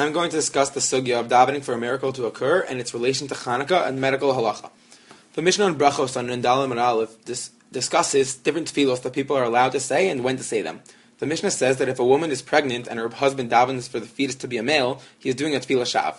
I'm 0.00 0.12
going 0.12 0.30
to 0.30 0.36
discuss 0.36 0.70
the 0.70 0.80
sugya 0.80 1.18
of 1.20 1.28
davening 1.28 1.62
for 1.62 1.74
a 1.74 1.78
miracle 1.78 2.12
to 2.12 2.26
occur 2.26 2.60
and 2.60 2.80
its 2.80 2.94
relation 2.94 3.28
to 3.28 3.34
Hanukkah 3.34 3.86
and 3.86 4.00
medical 4.00 4.32
halacha. 4.32 4.70
The 5.34 5.42
Mishnah 5.42 5.64
on 5.64 5.74
Brachos 5.76 6.16
on 6.16 6.28
Nendalim 6.28 6.70
and 6.70 6.78
Aleph 6.80 7.24
dis- 7.24 7.50
discusses 7.72 8.36
different 8.36 8.72
tefillos 8.72 9.02
that 9.02 9.12
people 9.12 9.36
are 9.36 9.44
allowed 9.44 9.72
to 9.72 9.80
say 9.80 10.08
and 10.08 10.22
when 10.22 10.36
to 10.36 10.42
say 10.42 10.62
them. 10.62 10.80
The 11.18 11.26
Mishnah 11.26 11.50
says 11.50 11.76
that 11.78 11.88
if 11.88 11.98
a 11.98 12.04
woman 12.04 12.30
is 12.30 12.40
pregnant 12.40 12.86
and 12.86 12.98
her 12.98 13.08
husband 13.08 13.50
davens 13.50 13.88
for 13.88 14.00
the 14.00 14.06
fetus 14.06 14.36
to 14.36 14.48
be 14.48 14.56
a 14.56 14.62
male, 14.62 15.02
he 15.18 15.28
is 15.28 15.34
doing 15.34 15.54
a 15.54 15.60
tefillah 15.60 15.82
shav. 15.82 16.16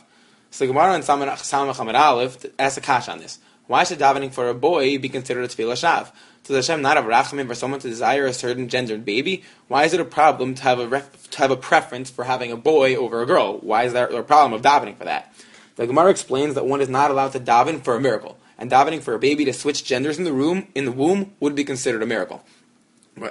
So 0.52 0.68
Gemara 0.68 0.96
in 0.96 1.02
Samach 1.02 1.94
Aleph 1.96 2.46
asks 2.60 2.78
a 2.78 2.82
kash 2.82 3.08
on 3.08 3.20
this. 3.20 3.40
Why 3.72 3.86
should 3.86 4.00
davening 4.00 4.34
for 4.34 4.50
a 4.50 4.54
boy 4.54 4.98
be 4.98 5.08
considered 5.08 5.46
a 5.46 5.48
tefillah 5.48 5.80
shav? 5.80 6.12
Does 6.44 6.68
Hashem 6.68 6.82
not 6.82 6.98
have 6.98 7.06
rachamim 7.06 7.48
for 7.48 7.56
someone 7.56 7.80
to 7.80 7.88
desire 7.88 8.26
a 8.26 8.34
certain 8.34 8.68
gendered 8.68 9.06
baby? 9.06 9.44
Why 9.70 9.86
is 9.86 9.94
it 9.94 10.02
a 10.02 10.04
problem 10.04 10.56
to 10.56 10.64
have 10.64 10.78
a 10.78 10.90
ref, 10.90 11.30
to 11.30 11.38
have 11.38 11.52
a 11.52 11.56
preference 11.56 12.10
for 12.10 12.26
having 12.26 12.52
a 12.52 12.58
boy 12.58 12.98
over 12.98 13.22
a 13.22 13.26
girl? 13.26 13.60
Why 13.60 13.86
is 13.86 13.94
there 13.94 14.08
a 14.08 14.24
problem 14.24 14.52
of 14.52 14.62
davening 14.62 14.98
for 14.98 15.06
that? 15.06 15.34
The 15.78 15.88
Gemara 15.88 16.10
explains 16.10 16.56
that 16.56 16.66
one 16.66 16.82
is 16.82 16.90
not 16.90 17.12
allowed 17.12 17.32
to 17.32 17.40
daven 17.40 17.82
for 17.82 17.96
a 17.96 18.02
miracle, 18.02 18.38
and 18.58 18.70
davening 18.70 19.02
for 19.02 19.14
a 19.14 19.20
baby 19.20 19.46
to 19.46 19.54
switch 19.54 19.86
genders 19.86 20.18
in 20.18 20.26
the 20.26 20.34
room 20.34 20.68
in 20.76 20.84
the 20.84 20.92
womb 20.92 21.32
would 21.40 21.56
be 21.56 21.64
considered 21.64 22.04
a 22.04 22.06
miracle. 22.06 22.44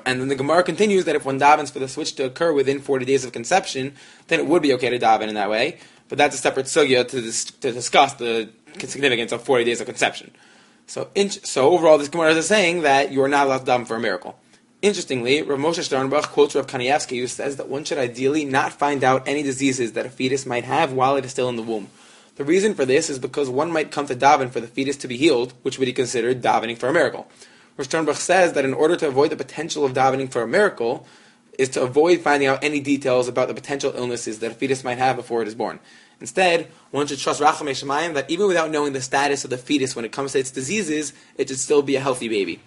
And 0.07 0.23
then 0.23 0.29
the 0.29 0.37
Gemara 0.37 0.63
continues 0.63 1.05
that 1.05 1.17
if 1.17 1.27
one 1.27 1.39
davens 1.39 1.71
for 1.71 1.81
the 1.81 1.89
switch 1.89 2.15
to 2.15 2.25
occur 2.25 2.55
within 2.55 2.81
40 2.81 3.05
days 3.05 3.27
of 3.27 3.33
conception, 3.33 3.95
then 4.29 4.41
it 4.41 4.47
would 4.47 4.63
be 4.63 4.73
okay 4.73 4.89
to 4.89 4.99
daven 4.99 5.29
in 5.29 5.35
that 5.35 5.51
way. 5.51 5.81
But 6.09 6.19
that's 6.19 6.35
a 6.35 6.39
separate 6.39 6.67
sugya 6.67 7.07
to, 7.07 7.21
dis- 7.21 7.45
to 7.45 7.73
discuss 7.73 8.15
the 8.15 8.51
significance 8.79 9.33
of 9.33 9.43
40 9.43 9.65
days 9.65 9.81
of 9.81 9.87
conception. 9.87 10.31
So, 10.87 11.09
so 11.29 11.71
overall, 11.71 11.99
this 11.99 12.09
Gemara 12.09 12.35
is 12.35 12.47
saying 12.47 12.83
that 12.83 13.13
you 13.13 13.23
are 13.23 13.29
not 13.29 13.47
allowed 13.47 13.65
to 13.65 13.71
daven 13.71 13.87
for 13.87 13.97
a 13.97 14.01
miracle. 14.01 14.39
Interestingly, 14.83 15.43
Rav 15.43 15.59
Moshe 15.59 15.87
Sternbuch 15.87 16.25
quotes 16.25 16.55
Rav 16.55 16.67
Kanievsky, 16.67 17.21
who 17.21 17.27
says 17.27 17.57
that 17.57 17.69
one 17.69 17.85
should 17.85 17.99
ideally 17.99 18.45
not 18.45 18.73
find 18.73 19.05
out 19.05 19.29
any 19.29 19.43
diseases 19.43 19.93
that 19.93 20.07
a 20.07 20.11
fetus 20.11 20.47
might 20.47 20.65
have 20.65 20.93
while 20.93 21.17
it 21.17 21.25
is 21.25 21.31
still 21.31 21.49
in 21.49 21.57
the 21.57 21.63
womb. 21.63 21.89
The 22.37 22.45
reason 22.45 22.75
for 22.75 22.87
this 22.87 23.11
is 23.11 23.19
because 23.19 23.51
one 23.51 23.71
might 23.71 23.91
come 23.91 24.07
to 24.07 24.17
daven 24.17 24.51
for 24.51 24.61
the 24.61 24.67
fetus 24.67 24.97
to 24.99 25.09
be 25.09 25.19
healed, 25.19 25.53
which 25.63 25.79
would 25.79 25.85
be 25.85 25.93
considered 25.93 26.41
davening 26.41 26.79
for 26.79 26.89
a 26.89 26.93
miracle. 26.93 27.29
Rav 27.77 27.87
Sternbuch 27.87 28.17
says 28.17 28.55
that 28.55 28.65
in 28.65 28.73
order 28.73 28.97
to 28.97 29.07
avoid 29.07 29.31
the 29.31 29.37
potential 29.37 29.85
of 29.85 29.93
davening 29.93 30.33
for 30.33 30.41
a 30.41 30.49
miracle, 30.49 31.07
is 31.61 31.69
to 31.69 31.83
avoid 31.83 32.23
finding 32.23 32.49
out 32.49 32.65
any 32.65 32.81
details 32.81 33.29
about 33.29 33.47
the 33.47 33.53
potential 33.55 33.93
illnesses 33.95 34.39
that 34.39 34.51
a 34.51 34.55
fetus 34.55 34.83
might 34.83 34.97
have 34.97 35.15
before 35.15 35.43
it 35.43 35.49
is 35.49 35.55
born. 35.55 35.79
Instead, 36.19 36.69
one 36.91 37.07
should 37.07 37.19
trust 37.19 37.41
Rachamei 37.41 37.73
Shemayim 37.73 38.15
that 38.15 38.31
even 38.31 38.47
without 38.47 38.71
knowing 38.71 38.95
the 38.95 39.03
status 39.03 39.45
of 39.45 39.51
the 39.51 39.59
fetus 39.59 39.95
when 39.95 40.07
it 40.07 40.11
comes 40.11 40.33
to 40.33 40.39
its 40.39 40.51
diseases, 40.51 41.13
it 41.37 41.49
should 41.49 41.59
still 41.59 41.83
be 41.83 41.97
a 41.97 42.01
healthy 42.01 42.29
baby. 42.29 42.61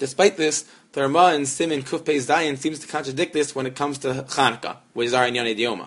Despite 0.00 0.36
this, 0.36 0.64
the 0.92 1.02
Ramah 1.02 1.34
in 1.34 1.42
Siman 1.42 1.84
Kufpei 1.84 2.18
Zayin 2.18 2.58
seems 2.58 2.80
to 2.80 2.88
contradict 2.88 3.32
this 3.32 3.54
when 3.54 3.66
it 3.66 3.76
comes 3.76 3.98
to 3.98 4.24
Chanukah, 4.28 4.78
which 4.94 5.06
is 5.06 5.14
our 5.14 5.24
Inyan 5.24 5.56
Idioma. 5.56 5.86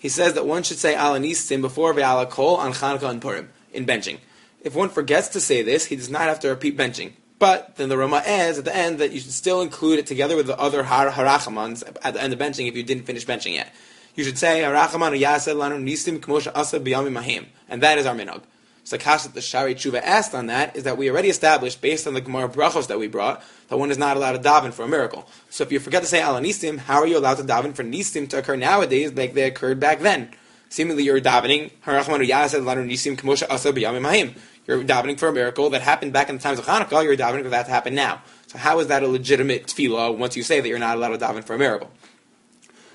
He 0.00 0.08
says 0.08 0.32
that 0.34 0.46
one 0.46 0.64
should 0.64 0.78
say 0.78 0.96
Al 0.96 1.14
Hanisim 1.14 1.60
before 1.60 1.94
V'al 1.94 2.28
Hakol 2.28 2.58
on 2.58 2.72
Chanukah 2.72 3.10
and 3.10 3.22
Purim, 3.22 3.50
in 3.72 3.86
benching. 3.86 4.18
If 4.62 4.74
one 4.74 4.88
forgets 4.88 5.28
to 5.28 5.40
say 5.40 5.62
this, 5.62 5.86
he 5.86 5.96
does 5.96 6.10
not 6.10 6.22
have 6.22 6.40
to 6.40 6.48
repeat 6.48 6.76
benching. 6.76 7.12
But 7.38 7.76
then 7.76 7.88
the 7.88 7.96
Rama 7.96 8.22
adds 8.26 8.58
at 8.58 8.64
the 8.64 8.74
end 8.74 8.98
that 8.98 9.12
you 9.12 9.20
should 9.20 9.32
still 9.32 9.60
include 9.62 10.00
it 10.00 10.06
together 10.06 10.36
with 10.36 10.46
the 10.46 10.58
other 10.58 10.82
har- 10.82 11.10
harachamans 11.10 11.84
at 12.02 12.14
the 12.14 12.22
end 12.22 12.32
of 12.32 12.38
benching 12.38 12.68
if 12.68 12.76
you 12.76 12.82
didn't 12.82 13.04
finish 13.04 13.24
benching 13.24 13.54
yet 13.54 13.72
you 14.18 14.24
should 14.24 14.36
say 14.36 14.62
Harachaman 14.62 15.16
Ya'aseh 15.16 15.54
Lanu 15.54 15.80
Nisim 15.80 16.18
Kmosha 16.18 16.50
Asa 16.52 16.80
B'Yamim 16.80 17.22
Haheim, 17.22 17.46
and 17.68 17.80
that 17.84 17.98
is 17.98 18.04
our 18.04 18.16
minhag. 18.16 18.42
So 18.82 18.96
the 18.96 19.30
the 19.34 19.40
Sha'arei 19.40 19.76
Teshuvah 19.76 20.02
asked 20.02 20.34
on 20.34 20.46
that 20.46 20.74
is 20.74 20.82
that 20.82 20.98
we 20.98 21.08
already 21.08 21.28
established, 21.28 21.80
based 21.80 22.04
on 22.04 22.14
the 22.14 22.20
Gemara 22.20 22.48
brachos 22.48 22.88
that 22.88 22.98
we 22.98 23.06
brought, 23.06 23.44
that 23.68 23.76
one 23.76 23.92
is 23.92 23.98
not 23.98 24.16
allowed 24.16 24.32
to 24.32 24.40
daven 24.40 24.72
for 24.72 24.82
a 24.84 24.88
miracle. 24.88 25.28
So 25.50 25.62
if 25.62 25.70
you 25.70 25.78
forget 25.78 26.02
to 26.02 26.08
say 26.08 26.20
Al 26.20 26.34
Hanisim, 26.34 26.78
how 26.78 26.96
are 26.96 27.06
you 27.06 27.16
allowed 27.16 27.36
to 27.36 27.44
daven 27.44 27.76
for 27.76 27.84
Nisim 27.84 28.28
to 28.30 28.38
occur 28.38 28.56
nowadays 28.56 29.12
like 29.12 29.34
they 29.34 29.44
occurred 29.44 29.78
back 29.78 30.00
then? 30.00 30.30
Seemingly 30.68 31.04
you're 31.04 31.20
davening 31.20 31.70
Harachaman 31.86 32.26
Ya'aseh 32.26 32.60
Lanu 32.60 32.90
Nisim 32.90 33.16
Kmosha 33.16 33.48
Asa 33.48 33.72
B'Yamim 33.72 34.02
Haheim. 34.02 34.34
You're 34.68 34.84
davening 34.84 35.18
for 35.18 35.28
a 35.28 35.32
miracle 35.32 35.70
that 35.70 35.80
happened 35.80 36.12
back 36.12 36.28
in 36.28 36.36
the 36.36 36.42
times 36.42 36.58
of 36.58 36.66
Hanukkah. 36.66 37.02
You're 37.02 37.16
davening 37.16 37.42
for 37.42 37.48
that 37.48 37.64
to 37.64 37.72
happen 37.72 37.94
now. 37.94 38.20
So 38.48 38.58
how 38.58 38.80
is 38.80 38.88
that 38.88 39.02
a 39.02 39.08
legitimate 39.08 39.66
tefillah 39.66 40.14
once 40.16 40.36
you 40.36 40.42
say 40.42 40.60
that 40.60 40.68
you're 40.68 40.78
not 40.78 40.98
allowed 40.98 41.08
to 41.08 41.18
daven 41.18 41.42
for 41.42 41.54
a 41.54 41.58
miracle? 41.58 41.90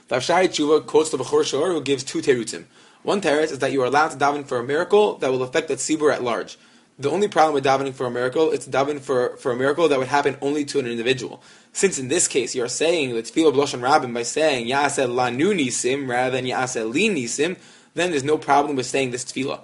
The 0.08 0.18
Sha'arei 0.18 0.50
Teshuvah 0.50 0.86
quotes 0.86 1.10
the 1.10 1.18
Bechor 1.18 1.44
Shor 1.44 1.74
who 1.74 1.82
gives 1.82 2.04
two 2.04 2.20
terutzim. 2.20 2.66
One 3.02 3.22
teretz 3.22 3.52
is 3.52 3.58
that 3.60 3.72
you 3.72 3.82
are 3.82 3.88
allowed 3.88 4.10
to 4.12 4.18
daven 4.18 4.46
for 4.46 4.60
a 4.60 4.64
miracle 4.64 5.18
that 5.18 5.32
will 5.32 5.42
affect 5.42 5.68
the 5.68 5.74
tzibur 5.74 6.14
at 6.14 6.22
large. 6.22 6.60
The 7.00 7.10
only 7.10 7.28
problem 7.28 7.56
with 7.56 7.66
davening 7.66 7.96
for 7.96 8.06
a 8.06 8.12
miracle 8.12 8.52
is 8.52 8.66
to 8.66 8.70
daven 8.70 9.00
for, 9.00 9.36
for 9.38 9.52
a 9.52 9.56
miracle 9.56 9.88
that 9.88 9.98
would 9.98 10.10
happen 10.10 10.38
only 10.42 10.66
to 10.66 10.78
an 10.78 10.86
individual. 10.86 11.42
Since 11.72 11.98
in 11.98 12.08
this 12.08 12.28
case 12.28 12.54
you 12.54 12.64
are 12.64 12.70
saying 12.70 13.16
the 13.16 13.24
tefillah 13.24 13.52
b'lashon 13.52 13.80
rabim 13.82 14.14
by 14.14 14.22
saying 14.22 14.68
ya'aseh 14.68 15.10
lanu 15.10 15.56
nisim 15.60 16.08
rather 16.08 16.38
than 16.38 16.46
ya'aseh 16.46 16.88
li 16.88 17.10
nisim, 17.10 17.58
then 17.96 18.12
there's 18.12 18.24
no 18.24 18.38
problem 18.38 18.76
with 18.76 18.86
saying 18.86 19.10
this 19.10 19.26
tefillah. 19.26 19.62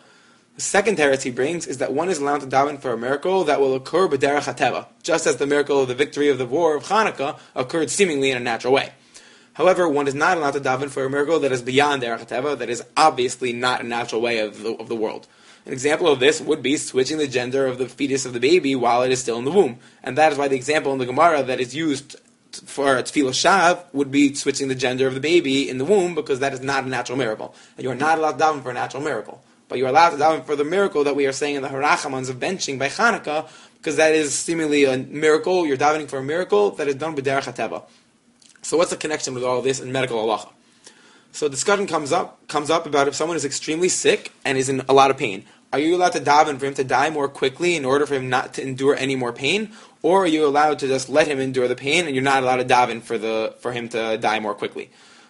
The 0.59 0.65
second 0.65 0.97
teretz 0.97 1.21
he 1.21 1.31
brings 1.31 1.65
is 1.65 1.77
that 1.77 1.93
one 1.93 2.09
is 2.09 2.17
allowed 2.17 2.41
to 2.41 2.45
daven 2.45 2.81
for 2.81 2.91
a 2.91 2.97
miracle 2.97 3.45
that 3.45 3.61
will 3.61 3.75
occur 3.75 4.09
b'derech 4.09 4.53
hateva, 4.53 4.87
just 5.01 5.25
as 5.25 5.37
the 5.37 5.47
miracle 5.47 5.81
of 5.81 5.87
the 5.87 5.95
victory 5.95 6.27
of 6.27 6.37
the 6.37 6.45
war 6.45 6.75
of 6.75 6.83
Hanukkah 6.83 7.39
occurred 7.55 7.89
seemingly 7.89 8.29
in 8.29 8.35
a 8.35 8.41
natural 8.41 8.73
way. 8.73 8.91
However, 9.53 9.87
one 9.87 10.09
is 10.09 10.13
not 10.13 10.35
allowed 10.35 10.55
to 10.55 10.59
daven 10.59 10.89
for 10.89 11.05
a 11.05 11.09
miracle 11.09 11.39
that 11.39 11.53
is 11.53 11.61
beyond 11.61 12.03
Derech 12.03 12.27
Teva, 12.27 12.57
that 12.57 12.69
is 12.69 12.83
obviously 12.97 13.53
not 13.53 13.79
a 13.79 13.85
natural 13.85 14.19
way 14.19 14.39
of 14.39 14.61
the, 14.61 14.75
of 14.75 14.89
the 14.89 14.97
world. 14.97 15.27
An 15.65 15.71
example 15.71 16.09
of 16.09 16.19
this 16.19 16.41
would 16.41 16.61
be 16.61 16.75
switching 16.75 17.19
the 17.19 17.27
gender 17.29 17.65
of 17.65 17.77
the 17.77 17.87
fetus 17.87 18.25
of 18.25 18.33
the 18.33 18.41
baby 18.41 18.75
while 18.75 19.01
it 19.03 19.13
is 19.13 19.21
still 19.21 19.39
in 19.39 19.45
the 19.45 19.51
womb. 19.51 19.79
And 20.03 20.17
that 20.17 20.33
is 20.33 20.37
why 20.37 20.49
the 20.49 20.57
example 20.57 20.91
in 20.91 20.97
the 20.99 21.05
Gemara 21.05 21.41
that 21.41 21.61
is 21.61 21.73
used 21.73 22.17
for 22.51 22.97
a 22.97 23.03
tefillah 23.03 23.29
shav 23.29 23.85
would 23.93 24.11
be 24.11 24.35
switching 24.35 24.67
the 24.67 24.75
gender 24.75 25.07
of 25.07 25.13
the 25.13 25.21
baby 25.21 25.69
in 25.69 25.77
the 25.77 25.85
womb 25.85 26.15
because 26.15 26.39
that 26.41 26.51
is 26.51 26.59
not 26.59 26.83
a 26.83 26.89
natural 26.89 27.17
miracle. 27.17 27.55
And 27.77 27.85
you 27.85 27.91
are 27.91 27.95
not 27.95 28.17
allowed 28.17 28.37
to 28.37 28.43
daven 28.43 28.61
for 28.61 28.71
a 28.71 28.73
natural 28.73 29.01
miracle. 29.01 29.41
But 29.69 29.77
you 29.77 29.85
are 29.85 29.89
allowed 29.89 30.09
to 30.09 30.17
daven 30.17 30.43
for 30.43 30.55
the 30.55 30.65
miracle 30.65 31.03
that 31.05 31.15
we 31.15 31.27
are 31.27 31.31
saying 31.31 31.55
in 31.55 31.61
the 31.61 31.69
Harachamans 31.69 32.29
of 32.29 32.37
benching 32.37 32.77
by 32.77 32.89
Hanukkah 32.89 33.47
because 33.77 33.95
that 33.95 34.13
is 34.13 34.37
seemingly 34.37 34.83
a 34.83 34.97
miracle. 34.97 35.65
You're 35.65 35.77
davening 35.77 36.09
for 36.09 36.19
a 36.19 36.23
miracle 36.23 36.71
that 36.71 36.87
is 36.87 36.95
done 36.95 37.15
by 37.15 37.21
Derech. 37.21 37.83
So 38.61 38.77
what's 38.77 38.89
the 38.89 38.97
connection 38.97 39.33
with 39.33 39.43
all 39.43 39.61
this 39.61 39.79
in 39.79 39.91
medical 39.91 40.17
halacha? 40.17 40.49
So 41.31 41.47
discussion 41.47 41.87
comes 41.87 42.11
up 42.11 42.45
comes 42.47 42.69
up 42.69 42.85
about 42.85 43.07
if 43.07 43.15
someone 43.15 43.37
is 43.37 43.45
extremely 43.45 43.89
sick 43.89 44.33
and 44.43 44.57
is 44.57 44.67
in 44.67 44.81
a 44.89 44.93
lot 44.93 45.11
of 45.11 45.17
pain. 45.17 45.45
Are 45.71 45.79
you 45.79 45.95
allowed 45.95 46.13
to 46.13 46.19
daven 46.19 46.57
for 46.57 46.65
him 46.65 46.73
to 46.73 46.83
die 46.83 47.11
more 47.11 47.29
quickly 47.29 47.75
in 47.75 47.85
order 47.85 48.07
for 48.07 48.15
him 48.15 48.27
not 48.27 48.55
to 48.55 48.63
endure 48.63 48.95
any 48.95 49.15
more 49.15 49.31
pain, 49.31 49.71
or 50.01 50.23
are 50.23 50.27
you 50.27 50.43
allowed 50.43 50.79
to 50.79 50.87
just 50.87 51.09
let 51.09 51.27
him 51.27 51.39
endure 51.39 51.67
the 51.67 51.75
pain 51.75 52.07
and 52.07 52.15
you're 52.15 52.23
not 52.23 52.41
allowed 52.41 52.57
to 52.57 52.65
daven 52.65 53.03
for 53.03 53.19
the 53.19 53.53
for 53.59 53.71
him 53.71 53.87
to 53.89 54.17
die 54.17 54.39
more 54.39 54.55
quickly? 54.55 54.89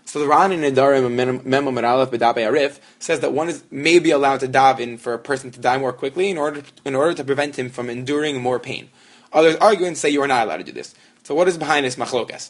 So 0.09 0.18
the 0.18 0.28
Ran 0.28 0.52
in 0.52 0.62
Nedarim 0.62 1.46
Memo 1.46 1.70
Meralef 1.70 2.08
Bedabe 2.08 2.38
Arif 2.38 2.80
says 2.97 3.20
that 3.20 3.31
one 3.31 3.47
is 3.47 3.64
maybe 3.70 4.09
allowed 4.09 4.40
to 4.40 4.47
daven 4.47 4.97
for 4.97 5.14
a 5.14 5.20
person 5.20 5.52
to 5.52 5.59
die 5.59 5.78
more 5.78 5.94
quickly 5.94 6.31
in 6.31 6.38
order 6.40 6.64
in 6.84 6.96
order 6.96 7.14
to 7.14 7.24
prevent 7.24 7.59
him 7.59 7.70
from 7.70 7.92
enduring 7.92 8.42
more 8.42 8.58
pain. 8.58 8.90
Others 9.34 9.58
argue 9.58 9.86
and 9.86 9.96
say 9.96 10.09
you 10.09 10.24
are 10.24 10.28
not 10.28 10.47
allowed 10.47 10.58
to 10.58 10.64
do 10.64 10.72
this. 10.72 10.96
So 11.22 11.36
what 11.36 11.47
is 11.47 11.59
behind 11.59 11.86
this 11.86 11.96
machlokas? 11.96 12.50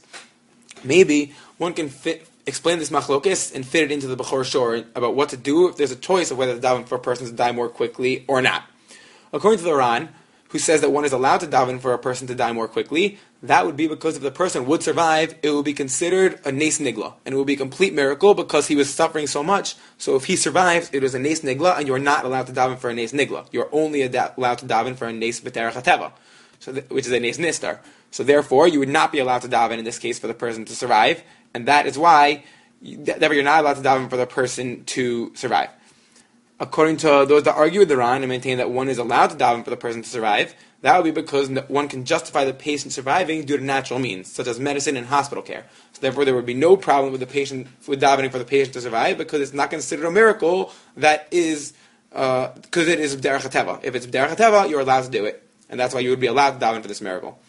Maybe 0.86 1.34
one 1.58 1.74
can 1.74 1.90
fit, 1.90 2.30
explain 2.46 2.80
this 2.80 2.92
machlokes 2.92 3.54
and 3.54 3.66
fit 3.66 3.84
it 3.84 3.92
into 3.92 4.08
the 4.08 4.16
Bechor 4.16 4.46
Shor 4.46 4.86
about 4.96 5.16
what 5.16 5.28
to 5.28 5.36
do 5.36 5.68
if 5.68 5.76
there's 5.76 5.92
a 5.92 5.98
choice 5.98 6.32
of 6.32 6.38
whether 6.38 6.56
to 6.56 6.66
daven 6.66 6.88
for 6.88 6.96
a 6.96 7.00
person 7.00 7.28
to 7.28 7.34
die 7.34 7.52
more 7.52 7.68
quickly 7.68 8.24
or 8.30 8.42
not. 8.42 8.64
According 9.34 9.58
to 9.60 9.66
the 9.66 9.76
Ran, 9.76 10.08
who 10.50 10.60
says 10.60 10.82
that 10.82 10.92
one 10.92 11.06
is 11.06 11.14
allowed 11.14 11.40
to 11.40 11.48
daven 11.48 11.80
for 11.80 11.94
a 11.94 11.98
person 11.98 12.28
to 12.28 12.36
die 12.36 12.52
more 12.52 12.68
quickly, 12.68 13.20
that 13.42 13.66
would 13.66 13.78
be 13.78 13.88
because 13.88 14.18
if 14.18 14.22
the 14.22 14.32
person 14.32 14.66
would 14.66 14.84
survive, 14.84 15.36
it 15.42 15.52
would 15.52 15.66
be 15.66 15.74
considered 15.74 16.40
a 16.44 16.52
nes 16.52 16.80
nigla, 16.80 17.14
and 17.26 17.34
it 17.34 17.38
would 17.38 17.48
be 17.48 17.54
a 17.54 17.58
complete 17.58 17.94
miracle 17.94 18.34
because 18.34 18.68
he 18.68 18.76
was 18.76 18.94
suffering 18.94 19.28
so 19.28 19.42
much. 19.42 19.76
So 19.98 20.16
if 20.16 20.26
he 20.26 20.36
survives, 20.36 20.90
it 20.92 21.04
is 21.04 21.16
a 21.16 21.20
nes 21.20 21.42
nigla, 21.42 21.78
and 21.78 21.88
you're 21.88 22.00
not 22.00 22.26
allowed 22.26 22.48
to 22.48 22.54
daven 22.54 22.78
for 22.78 22.90
a 22.90 22.94
nes 22.94 23.14
nigla. 23.14 23.48
You're 23.52 23.70
only 23.72 24.02
allowed 24.02 24.58
to 24.60 24.66
daven 24.66 24.96
for 24.96 25.08
a 25.08 25.14
nes 25.14 25.40
b'terach 25.40 26.12
so 26.60 26.74
th- 26.74 26.90
which 26.90 27.06
is 27.06 27.12
a 27.12 27.20
nes 27.20 27.38
nistar. 27.38 27.80
So 28.12 28.24
therefore, 28.24 28.68
you 28.68 28.80
would 28.80 28.90
not 28.90 29.12
be 29.12 29.20
allowed 29.20 29.44
to 29.44 29.48
daven 29.48 29.78
in 29.78 29.86
this 29.86 30.00
case 30.00 30.20
for 30.20 30.28
the 30.28 30.34
person 30.34 30.66
to 30.66 30.76
survive, 30.76 31.24
and 31.54 31.68
that 31.68 31.86
is 31.86 31.98
why 31.98 32.44
therefore 32.82 33.36
you're 33.36 33.44
not 33.44 33.62
allowed 33.62 33.76
to 33.76 33.82
daven 33.82 34.10
for 34.10 34.18
the 34.18 34.26
person 34.26 34.84
to 34.86 35.32
survive. 35.36 35.70
According 36.62 36.98
to 36.98 37.26
those 37.28 37.44
that 37.44 37.56
argue 37.56 37.80
with 37.80 37.88
the 37.88 38.02
and 38.02 38.28
maintain 38.28 38.58
that 38.58 38.70
one 38.70 38.90
is 38.90 38.98
allowed 38.98 39.30
to 39.30 39.36
daven 39.38 39.64
for 39.64 39.70
the 39.70 39.78
person 39.78 40.02
to 40.02 40.10
survive, 40.10 40.54
that 40.82 40.98
would 40.98 41.04
be 41.04 41.22
because 41.22 41.50
one 41.68 41.88
can 41.88 42.04
justify 42.06 42.44
the 42.44 42.54
patient 42.54 42.94
surviving 42.94 43.46
due 43.46 43.58
to 43.58 43.64
natural 43.64 44.00
means, 44.00 44.32
such 44.32 44.48
as 44.48 44.60
medicine 44.60 44.98
and 44.98 45.08
hospital 45.08 45.42
care. 45.42 45.66
So 45.94 46.02
therefore, 46.02 46.26
there 46.26 46.36
would 46.36 46.46
be 46.46 46.54
no 46.54 46.76
problem 46.76 47.12
with 47.12 47.22
the 47.22 47.28
patient 47.28 47.68
with 47.88 48.02
davening 48.02 48.32
for 48.32 48.40
the 48.40 48.46
patient 48.46 48.74
to 48.74 48.82
survive 48.82 49.18
because 49.18 49.42
it's 49.42 49.54
not 49.54 49.70
considered 49.70 50.06
a 50.06 50.12
miracle 50.12 50.74
that 50.98 51.28
is 51.32 51.74
because 52.10 52.88
uh, 52.88 52.92
it 52.92 53.00
is 53.00 53.16
derech 53.18 53.84
If 53.84 53.96
it's 53.96 54.08
derech 54.08 54.70
you're 54.70 54.80
allowed 54.82 55.04
to 55.04 55.12
do 55.12 55.26
it, 55.26 55.48
and 55.70 55.80
that's 55.80 55.94
why 55.94 56.00
you 56.00 56.10
would 56.10 56.20
be 56.20 56.28
allowed 56.28 56.60
to 56.60 56.66
daven 56.66 56.82
for 56.82 56.88
this 56.88 57.02
miracle. 57.02 57.40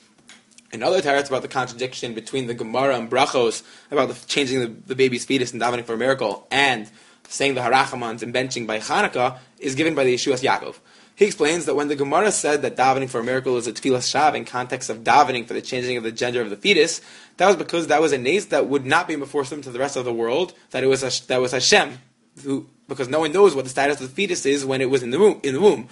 Another 0.73 1.01
teretz 1.01 1.29
about 1.29 1.43
the 1.43 1.49
contradiction 1.49 2.15
between 2.15 2.47
the 2.47 2.55
Gemara 2.55 2.97
and 2.97 3.11
Brachos 3.11 3.65
about 3.91 4.09
the, 4.09 4.27
changing 4.27 4.61
the, 4.61 4.67
the, 4.67 4.95
baby's 4.95 5.25
fetus 5.25 5.53
and 5.53 5.61
davening 5.61 5.85
for 5.85 5.95
a 5.95 5.99
miracle 5.99 6.47
and 6.51 6.89
saying 7.31 7.55
the 7.55 7.61
Harachamans 7.61 8.23
and 8.23 8.35
benching 8.35 8.67
by 8.67 8.79
Hanukkah 8.79 9.39
is 9.59 9.75
given 9.75 9.95
by 9.95 10.05
the 10.05 10.15
Yeshuas 10.15 10.43
Yaakov. 10.43 10.77
He 11.15 11.27
explains 11.27 11.67
that 11.67 11.75
when 11.75 11.89
the 11.89 11.97
Gemara 11.97 12.33
said 12.33 12.63
that 12.63 12.77
davening 12.77 13.09
for 13.09 13.21
a 13.21 13.25
miracle 13.25 13.57
is 13.57 13.67
a 13.67 13.73
tefillah 13.73 13.99
shav 13.99 14.35
in 14.35 14.45
context 14.45 14.91
of 14.91 15.05
davening 15.05 15.47
for 15.47 15.55
the 15.55 15.63
changing 15.63 15.97
of 15.97 16.03
the 16.03 16.13
gender 16.13 16.41
of 16.41 16.51
the 16.51 16.57
fetus, 16.57 17.01
that 17.37 17.47
was 17.47 17.57
because 17.57 17.87
that 17.87 18.01
was 18.01 18.13
a 18.13 18.19
nace 18.19 18.47
that 18.47 18.67
would 18.67 18.85
not 18.85 19.07
be 19.07 19.17
before 19.17 19.45
them 19.45 19.63
to 19.63 19.71
the 19.71 19.79
rest 19.79 19.97
of 19.97 20.05
the 20.05 20.13
world, 20.13 20.55
that 20.71 20.83
it 20.83 20.89
was 20.89 21.03
a, 21.03 21.27
that 21.29 21.41
was 21.41 21.53
Hashem 21.53 21.99
who, 22.43 22.67
because 22.89 23.09
no 23.09 23.21
one 23.21 23.33
knows 23.33 23.55
what 23.55 23.65
the 23.65 23.71
status 23.71 24.01
of 24.01 24.09
the 24.09 24.15
fetus 24.15 24.47
is 24.47 24.65
when 24.65 24.81
it 24.81 24.91
was 24.91 25.03
in 25.03 25.11
the 25.11 25.19
womb. 25.19 25.41
In 25.43 25.55
the 25.55 25.61
womb. 25.61 25.89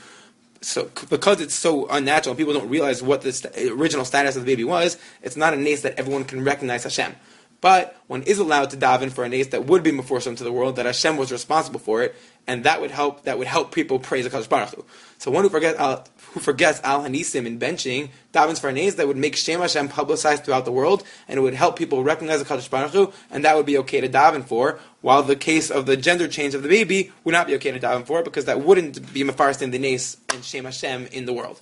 So 0.60 0.90
because 1.08 1.40
it's 1.40 1.54
so 1.54 1.86
unnatural, 1.88 2.34
people 2.34 2.52
don't 2.52 2.68
realize 2.68 3.02
what 3.02 3.22
the 3.22 3.32
st- 3.32 3.54
original 3.70 4.04
status 4.04 4.34
of 4.34 4.44
the 4.44 4.50
baby 4.50 4.64
was. 4.64 4.98
It's 5.22 5.36
not 5.36 5.54
a 5.54 5.56
nace 5.56 5.82
that 5.82 5.98
everyone 5.98 6.24
can 6.24 6.42
recognize 6.42 6.82
Hashem. 6.82 7.14
But 7.60 7.96
one 8.06 8.22
is 8.22 8.38
allowed 8.38 8.70
to 8.70 8.76
daven 8.76 9.10
for 9.10 9.24
a 9.24 9.28
nace 9.28 9.48
that 9.48 9.66
would 9.66 9.82
be 9.82 9.90
before 9.90 10.20
to 10.20 10.32
the 10.32 10.52
world 10.52 10.76
that 10.76 10.86
Hashem 10.86 11.16
was 11.16 11.32
responsible 11.32 11.80
for 11.80 12.02
it, 12.02 12.14
and 12.46 12.64
that 12.64 12.80
would 12.80 12.92
help. 12.92 13.24
That 13.24 13.36
would 13.36 13.48
help 13.48 13.74
people 13.74 13.98
praise 13.98 14.26
Hakadosh 14.26 14.48
Baruch 14.48 14.74
Hu. 14.74 14.84
So 15.18 15.32
one 15.32 15.42
who 15.42 15.50
forgets 15.50 15.78
al, 15.78 15.90
uh, 15.90 16.04
who 16.32 16.40
forgets 16.40 16.80
al 16.84 17.02
hanisim 17.02 17.46
in 17.46 17.58
benching 17.58 18.10
davens 18.32 18.60
for 18.60 18.68
a 18.68 18.72
nace 18.72 18.94
that 18.94 19.08
would 19.08 19.16
make 19.16 19.34
Shem 19.34 19.60
Hashem 19.60 19.88
publicized 19.88 20.44
throughout 20.44 20.64
the 20.64 20.72
world, 20.72 21.02
and 21.26 21.38
it 21.38 21.42
would 21.42 21.54
help 21.54 21.76
people 21.76 22.04
recognize 22.04 22.42
Hakadosh 22.42 22.70
Baruch 22.70 22.92
Hu, 22.92 23.12
and 23.30 23.44
that 23.44 23.56
would 23.56 23.66
be 23.66 23.78
okay 23.78 24.00
to 24.00 24.08
daven 24.08 24.44
for. 24.44 24.78
While 25.00 25.22
the 25.22 25.36
case 25.36 25.70
of 25.70 25.86
the 25.86 25.96
gender 25.96 26.28
change 26.28 26.54
of 26.54 26.62
the 26.62 26.68
baby 26.68 27.12
would 27.24 27.32
not 27.32 27.46
be 27.48 27.54
okay 27.56 27.72
to 27.72 27.80
daven 27.80 28.06
for 28.06 28.22
because 28.22 28.44
that 28.44 28.60
wouldn't 28.60 29.12
be 29.12 29.24
mafarstim 29.24 29.72
the 29.72 29.78
nace 29.78 30.16
and 30.32 30.44
Shem 30.44 30.64
Hashem 30.64 31.08
in 31.08 31.26
the 31.26 31.32
world. 31.32 31.60